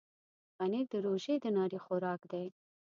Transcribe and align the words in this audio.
پنېر 0.57 0.85
د 0.91 0.93
روژې 1.05 1.35
د 1.43 1.45
ناري 1.57 1.79
خوراک 1.85 2.21
دی. 2.31 2.45